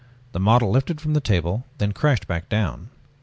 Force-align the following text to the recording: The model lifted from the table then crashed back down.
The 0.31 0.39
model 0.39 0.71
lifted 0.71 0.99
from 0.99 1.13
the 1.13 1.21
table 1.21 1.67
then 1.77 1.91
crashed 1.91 2.25
back 2.25 2.49
down. 2.49 2.89